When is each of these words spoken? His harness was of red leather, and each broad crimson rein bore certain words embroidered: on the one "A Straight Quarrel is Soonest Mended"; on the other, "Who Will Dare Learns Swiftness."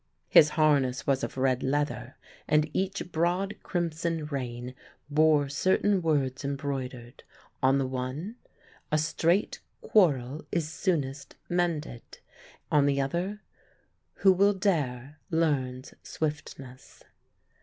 His 0.29 0.49
harness 0.57 1.05
was 1.05 1.23
of 1.23 1.37
red 1.37 1.61
leather, 1.61 2.15
and 2.47 2.71
each 2.73 3.11
broad 3.11 3.55
crimson 3.61 4.25
rein 4.25 4.73
bore 5.11 5.47
certain 5.47 6.01
words 6.01 6.43
embroidered: 6.43 7.23
on 7.61 7.77
the 7.77 7.85
one 7.85 8.35
"A 8.91 8.97
Straight 8.97 9.59
Quarrel 9.81 10.43
is 10.51 10.67
Soonest 10.67 11.35
Mended"; 11.49 12.01
on 12.71 12.87
the 12.87 12.99
other, 12.99 13.41
"Who 14.25 14.33
Will 14.33 14.53
Dare 14.53 15.19
Learns 15.29 15.93
Swiftness." 16.01 17.03